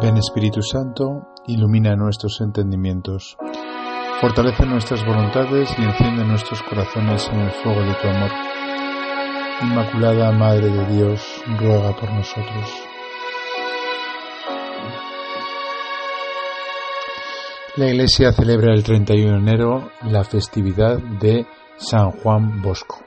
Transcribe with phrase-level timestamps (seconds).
[0.00, 3.36] Ven Espíritu Santo, ilumina nuestros entendimientos,
[4.20, 8.30] fortalece nuestras voluntades y enciende nuestros corazones en el fuego de tu amor.
[9.60, 12.70] Inmaculada Madre de Dios, ruega por nosotros.
[17.74, 21.44] La Iglesia celebra el 31 de enero la festividad de
[21.76, 23.00] San Juan Bosco,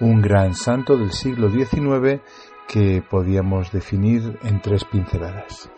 [0.00, 2.20] un gran santo del siglo XIX
[2.66, 5.70] que podíamos definir en tres pinceladas.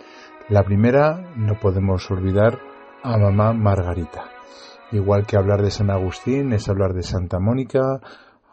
[0.49, 2.61] La primera, no podemos olvidar
[3.03, 4.31] a mamá Margarita.
[4.93, 8.01] Igual que hablar de San Agustín es hablar de Santa Mónica,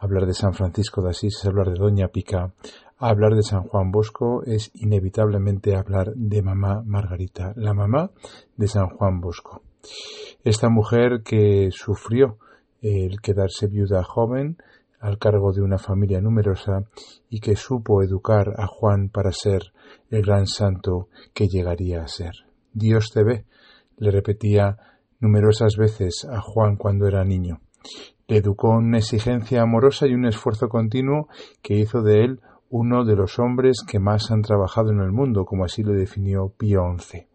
[0.00, 2.52] hablar de San Francisco de Asís es hablar de Doña Pica,
[2.98, 8.10] hablar de San Juan Bosco es inevitablemente hablar de mamá Margarita, la mamá
[8.56, 9.62] de San Juan Bosco.
[10.42, 12.38] Esta mujer que sufrió
[12.82, 14.56] el quedarse viuda joven,
[15.04, 16.84] al cargo de una familia numerosa
[17.28, 19.74] y que supo educar a Juan para ser
[20.08, 22.32] el gran santo que llegaría a ser.
[22.72, 23.44] Dios te ve,
[23.98, 24.78] le repetía
[25.20, 27.60] numerosas veces a Juan cuando era niño.
[28.28, 31.28] Le educó una exigencia amorosa y un esfuerzo continuo
[31.60, 35.44] que hizo de él uno de los hombres que más han trabajado en el mundo,
[35.44, 37.26] como así lo definió Pío XI.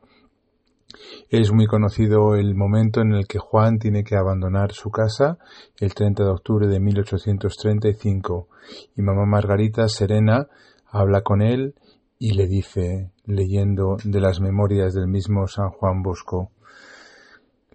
[1.29, 5.37] Es muy conocido el momento en el que Juan tiene que abandonar su casa
[5.79, 8.47] el 30 de octubre de 1835
[8.95, 10.47] y mamá Margarita Serena
[10.87, 11.75] habla con él
[12.17, 16.51] y le dice, leyendo de las memorias del mismo San Juan Bosco,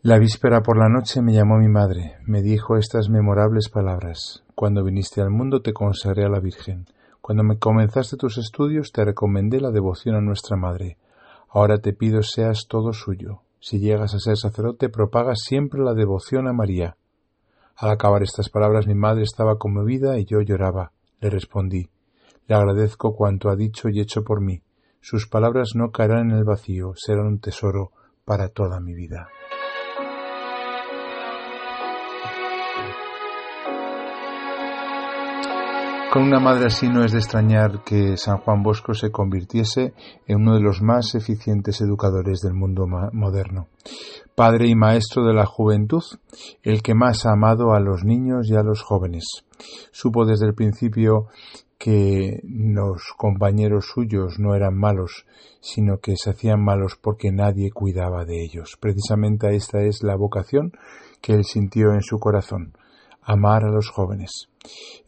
[0.03, 4.43] La víspera por la noche me llamó mi madre, me dijo estas memorables palabras.
[4.55, 6.87] Cuando viniste al mundo te consagré a la Virgen.
[7.23, 10.99] Cuando me comenzaste tus estudios te recomendé la devoción a nuestra Madre.
[11.55, 13.43] Ahora te pido seas todo suyo.
[13.61, 16.97] Si llegas a ser sacerdote, propaga siempre la devoción a María.
[17.77, 20.91] Al acabar estas palabras mi madre estaba conmovida y yo lloraba.
[21.21, 21.89] Le respondí
[22.49, 24.63] Le agradezco cuanto ha dicho y hecho por mí.
[25.01, 27.93] Sus palabras no caerán en el vacío, serán un tesoro
[28.25, 29.29] para toda mi vida.
[36.15, 39.95] Con una madre así no es de extrañar que San Juan Bosco se convirtiese
[40.29, 43.67] en uno de los más eficientes educadores del mundo moderno.
[44.37, 46.05] Padre y maestro de la juventud,
[46.63, 49.25] el que más ha amado a los niños y a los jóvenes.
[49.91, 51.27] Supo desde el principio
[51.79, 55.27] que los compañeros suyos no eran malos,
[55.59, 58.77] sino que se hacían malos porque nadie cuidaba de ellos.
[58.79, 60.75] Precisamente esta es la vocación
[61.21, 62.73] que él sintió en su corazón,
[63.25, 64.49] amar a los jóvenes.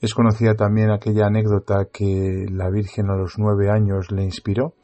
[0.01, 4.75] Es conocida también aquella anécdota que la Virgen a los nueve años le inspiró.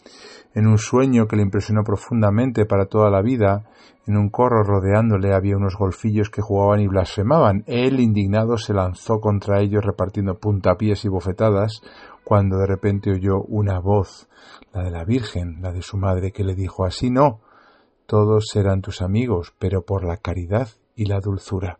[0.54, 3.64] En un sueño que le impresionó profundamente para toda la vida,
[4.06, 7.64] en un corro rodeándole había unos golfillos que jugaban y blasfemaban.
[7.66, 11.82] Él, indignado, se lanzó contra ellos repartiendo puntapiés y bofetadas,
[12.24, 14.28] cuando de repente oyó una voz,
[14.72, 17.40] la de la Virgen, la de su madre, que le dijo Así no,
[18.06, 21.78] todos serán tus amigos, pero por la caridad y la dulzura.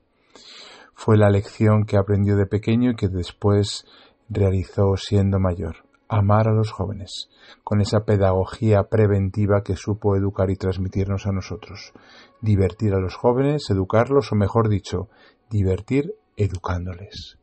[1.04, 3.84] Fue la lección que aprendió de pequeño y que después
[4.28, 5.78] realizó siendo mayor.
[6.06, 7.28] Amar a los jóvenes,
[7.64, 11.92] con esa pedagogía preventiva que supo educar y transmitirnos a nosotros.
[12.40, 15.08] Divertir a los jóvenes, educarlos, o mejor dicho,
[15.50, 17.36] divertir educándoles.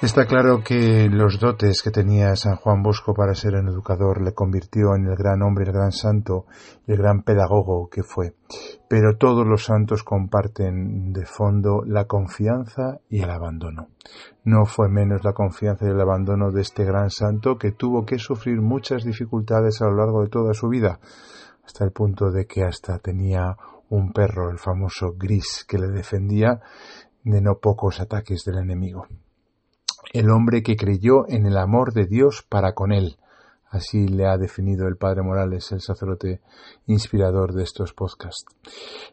[0.00, 4.32] Está claro que los dotes que tenía San Juan Bosco para ser un educador le
[4.32, 6.46] convirtió en el gran hombre, el gran santo
[6.86, 8.36] y el gran pedagogo que fue.
[8.88, 13.88] Pero todos los santos comparten de fondo la confianza y el abandono.
[14.44, 18.20] No fue menos la confianza y el abandono de este gran santo que tuvo que
[18.20, 21.00] sufrir muchas dificultades a lo largo de toda su vida,
[21.66, 23.56] hasta el punto de que hasta tenía
[23.88, 26.60] un perro, el famoso gris, que le defendía
[27.24, 29.08] de no pocos ataques del enemigo
[30.12, 33.16] el hombre que creyó en el amor de Dios para con él.
[33.70, 36.40] Así le ha definido el padre Morales, el sacerdote
[36.86, 38.46] inspirador de estos podcasts.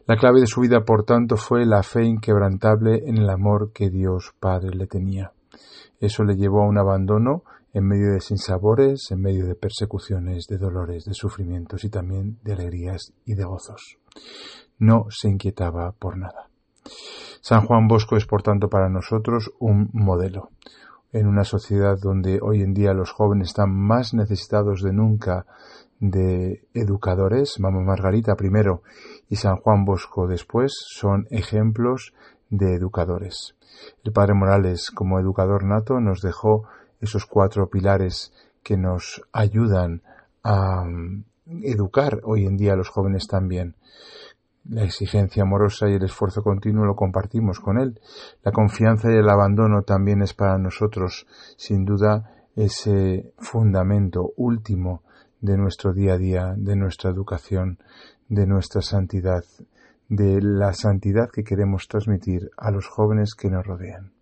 [0.06, 3.90] La clave de su vida, por tanto, fue la fe inquebrantable en el amor que
[3.90, 5.32] Dios Padre le tenía.
[6.00, 7.42] Eso le llevó a un abandono
[7.74, 12.54] en medio de sinsabores, en medio de persecuciones, de dolores, de sufrimientos y también de
[12.54, 13.98] alegrías y de gozos.
[14.78, 16.48] No se inquietaba por nada.
[17.40, 20.50] San Juan Bosco es, por tanto, para nosotros un modelo,
[21.12, 25.46] en una sociedad donde hoy en día los jóvenes están más necesitados de nunca
[25.98, 28.82] de educadores, Mamá Margarita primero
[29.28, 32.12] y San Juan Bosco después, son ejemplos
[32.50, 33.54] de educadores.
[34.04, 36.64] El Padre Morales, como educador nato, nos dejó
[37.00, 40.02] esos cuatro pilares que nos ayudan
[40.42, 41.24] a mm,
[41.62, 43.76] educar hoy en día a los jóvenes también.
[44.68, 48.00] La exigencia amorosa y el esfuerzo continuo lo compartimos con Él.
[48.42, 51.26] La confianza y el abandono también es para nosotros,
[51.56, 55.02] sin duda, ese fundamento último
[55.40, 57.78] de nuestro día a día, de nuestra educación,
[58.28, 59.44] de nuestra santidad,
[60.08, 64.15] de la santidad que queremos transmitir a los jóvenes que nos rodean.